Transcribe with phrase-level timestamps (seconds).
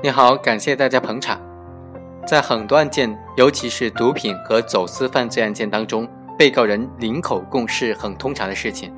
[0.00, 1.40] 你好，感谢大家捧场。
[2.24, 6.08] 在很多案件，尤其是毒品和走私犯罪案件当中，
[6.38, 8.96] 被告人零口供是很通常的事情。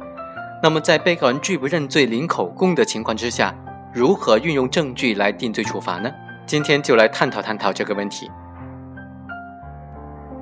[0.63, 3.55] 那么，在被告人拒不认罪、零口供的情况之下，
[3.95, 6.11] 如何运用证据来定罪处罚呢？
[6.45, 8.31] 今天就来探讨探讨这个问题。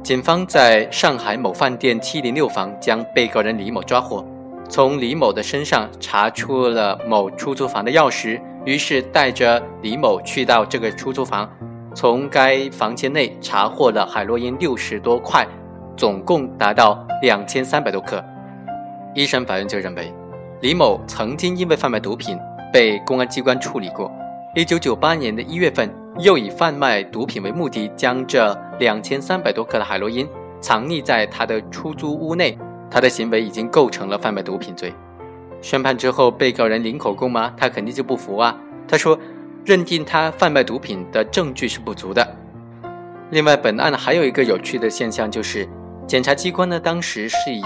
[0.02, 4.27] 警方在上海某饭店七零六房将被告人李某抓获，
[4.69, 8.41] 从李某的身上查出了某出租房的钥匙。
[8.69, 11.51] 于是带着李某去到这个出租房，
[11.95, 15.49] 从该房间内查获了海洛因六十多块，
[15.97, 18.23] 总共达到两千三百多克。
[19.15, 20.13] 一审法院就认为，
[20.61, 22.39] 李某曾经因为贩卖毒品
[22.71, 24.13] 被公安机关处理过。
[24.55, 30.29] 一九九八年的一月份，又以贩卖毒品为目的，将这两千三百多克的海洛因
[30.60, 32.59] 藏匿在他的出租屋内，
[32.91, 34.93] 他的行为已经构成了贩卖毒品罪。
[35.60, 37.52] 宣判之后，被告人领口供吗？
[37.56, 38.56] 他肯定就不服啊！
[38.87, 39.18] 他说，
[39.64, 42.37] 认定他贩卖毒品的证据是不足的。
[43.30, 45.68] 另外，本案还有一个有趣的现象，就是
[46.06, 47.62] 检察机关呢当时是以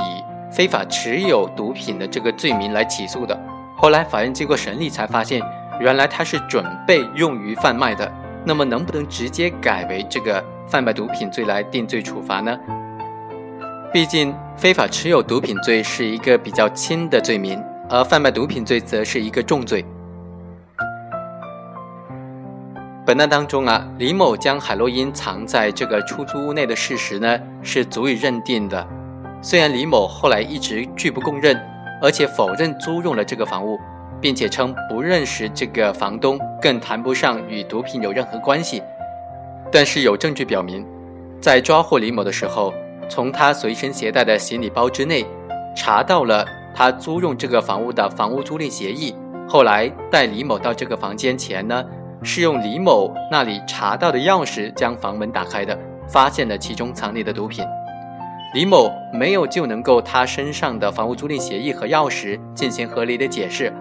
[0.50, 3.38] 非法持有毒品的这个罪名来起诉的。
[3.76, 5.42] 后来法院经过审理才发现，
[5.78, 8.10] 原来他是准备用于贩卖的。
[8.44, 12.58] 那么，能不能直接改为这个贩卖毒品罪来定罪处罚呢？
[13.92, 17.62] 毕竟，非法持有毒品罪是一个比较轻的罪名。
[17.92, 19.84] 而贩卖毒品罪则是一个重罪。
[23.04, 28.88] 本案当中啊，李某将海洛因藏在这个出租屋内的事实呢，是足以认定的。
[29.42, 31.60] 虽然李某后来一直拒不供认，
[32.00, 33.78] 而且否认租用了这个房屋，
[34.22, 38.82] 并且称不认识这个房东，更谈不上与毒品有任何关系。
[39.70, 40.82] 但是有证据表明，
[41.42, 42.72] 在抓获李某的时候，
[43.06, 45.26] 从他随身携带的行李包之内
[45.76, 46.42] 查到了。
[46.75, 49.15] 他租用这个房屋的房屋租赁协议，
[49.49, 51.84] 后来带李某到这个房间前呢，
[52.22, 55.78] 是用李某那里查到的钥匙将房门打开的，
[56.09, 57.65] 发现了其中藏匿的毒品。
[58.55, 63.72] 李某没有就能够他身上的房屋租赁协议和钥匙进行合理的解释，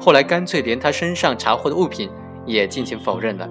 [0.00, 2.10] 后来干脆连他身上查获的物品
[2.46, 3.48] 也进行否认了。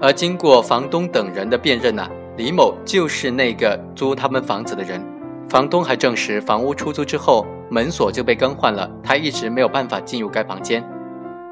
[0.00, 5.02] 而经过房东等人的辨认呢，李某就是那个租他们房子的人。
[5.48, 7.46] 房东还证实，房屋出租之后。
[7.72, 10.84] 门锁就被更换了，他一直没有办法进入该房间。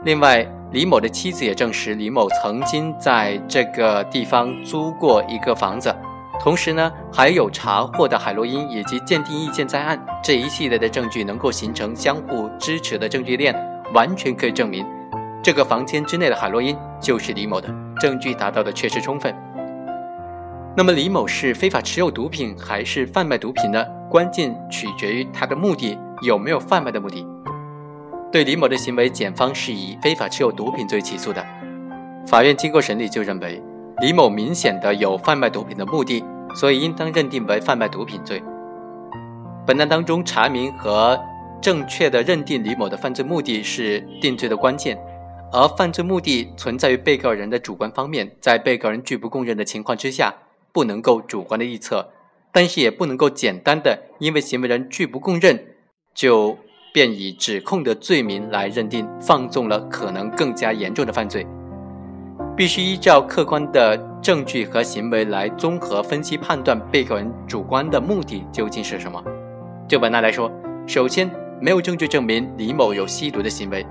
[0.04, 5.90] 另外，李某的妻子也证实，李某曾经在这个地方租过一个房子。
[6.38, 13.54] 同时呢，还有查获的海洛因以及鉴定意见在案，这一系列的证据能够形成相互支持的证据链，
[13.94, 14.86] 完全可以证明
[15.42, 19.34] 这个房间之内的海洛因就是李某的，证据达到的确实充分。
[20.76, 23.82] 那么，李某是非法持有毒品还是贩卖毒品呢？
[24.08, 25.98] 关键取决于他的目的。
[26.22, 27.26] 有没有贩卖的目的？
[28.30, 31.44] 对李某的行为，检方是以非法持有毒品罪起诉的。
[32.26, 33.62] 法院经过审理就认为，
[34.00, 36.22] 李某明显的有贩卖毒品的目的，
[36.54, 38.42] 所以应当认定为贩卖毒品罪。
[39.66, 41.18] 本案当中，查明和
[41.60, 44.98] 正确的认定李某的犯罪目的是定罪的关键，
[45.52, 50.34] 而犯罪目的存在于被告人的主观方面，在被告人拒不供认的情况之下，
[50.70, 52.10] 不能够主观的臆测，
[52.52, 55.64] 但是也不能够简单的因为行为人拒不供认。
[56.14, 56.56] 就
[56.92, 61.46] 便以指控的罪名来认定，放纵了可能更加严重的犯罪，
[62.56, 69.22] 必须依照客观的证据和行为来综合分析判断被告人主观的目的究竟是什么。
[69.88, 70.50] 就本案来说，
[70.86, 73.86] 首先没有证据证明李某有吸毒的行为，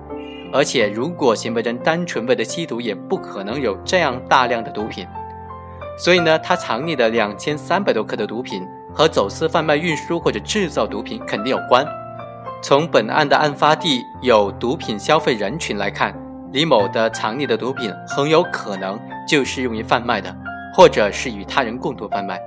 [0.51, 5.07] 而且如果行为人单纯为了吸毒，也不可能有这样大量的毒品。
[5.97, 8.61] 所以呢，他藏匿的两千三百多克的毒品
[8.93, 11.85] 和走私、贩卖、运输或者制造毒品肯定有关。
[12.61, 16.13] 从本案的案发地有毒品消费人群来看，
[16.51, 20.35] 李某的藏匿的毒品很有可能就是用于贩卖的，
[20.75, 22.39] 或者是与他人共同贩卖。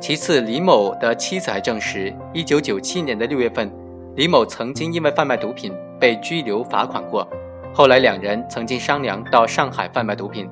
[0.00, 3.72] 其次，李某的妻子还证实，1997年的6月份，
[4.16, 7.26] 李某曾经因为贩卖毒品被拘留罚款过。
[7.72, 10.50] 后来两人曾经商量到上海贩卖毒品，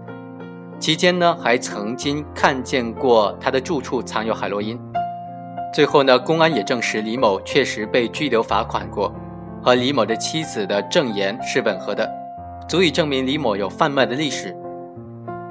[0.78, 4.78] 期间呢还曾经看见过他的住处藏有海洛因。
[5.76, 9.14] 最后呢，公安也证实李某确实被拘留罚款过，
[9.62, 12.10] 和李某的妻子的证言是吻合的，
[12.66, 14.56] 足以证明李某有贩卖的历史。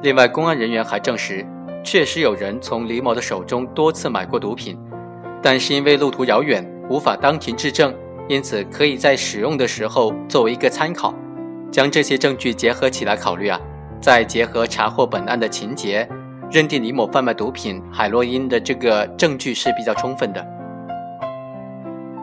[0.02, 1.46] 另外，公安人员还证实，
[1.84, 4.76] 确实有人从李某的手中多次买过毒品，
[5.44, 7.94] 但是因为路途遥远，无法当庭质证，
[8.28, 11.14] 因此可以在使用的时候作为一个参考。
[11.72, 13.62] 将这些证据结合起来考虑啊，
[14.02, 16.10] 再结合查获本案的情节。
[16.52, 20.46] 认定李某贩卖毒品海洛因的这个证据是比较充分的，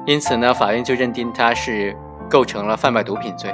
[0.06, 1.94] 因此呢，法院就认定他是
[2.30, 3.52] 构成了贩卖毒品罪。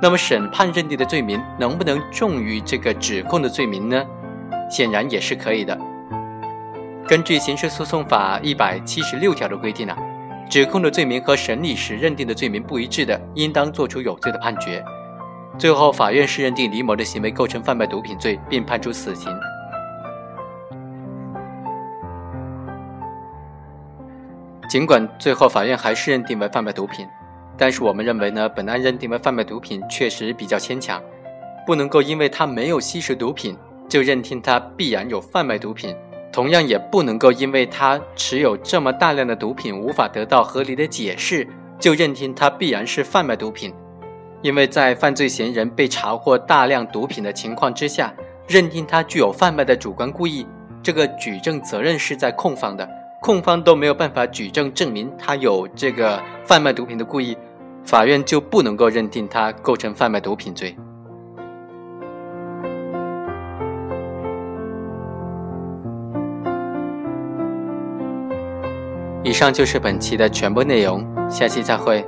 [0.00, 4.02] 那么审判认定的罪名能不能重于这个指控的罪名呢？
[4.70, 5.76] 显然也是可以的。
[7.06, 9.98] 根据刑事诉讼法一百七十六条的规定啊，
[10.48, 14.82] 指控的罪名和审理时认定的罪名不一致的，应当作出有罪的判决。
[15.58, 19.30] 最后，法院是认定李某的行为构成贩卖毒品罪，并判处死刑。
[24.70, 27.04] 尽管最后法院还是认定为贩卖毒品，
[27.58, 31.02] 但是我们认为呢，本案认定为贩卖毒品确实比较牵强，
[31.66, 33.58] 不能够因为他没有吸食毒品
[33.88, 35.92] 就认定他必然有贩卖毒品，
[36.32, 41.44] 同样也不能够因为他持有这么大量的毒品无法得到合理的解释
[41.80, 43.74] 就认定他必然是贩卖毒品，
[44.40, 48.14] 因为在犯罪嫌疑人被查获大量毒品的情况之下，
[48.46, 50.46] 认定他具有贩卖的主观故意，
[50.80, 52.88] 这个举证责任是在控方的。
[53.22, 57.36] 控方都没有办法举证证明他有这个贩卖毒品的故意，
[57.84, 60.74] 法院就不能够认定他构成贩卖毒品罪。
[69.22, 72.02] 以上就是本期的全部内容，下期再会。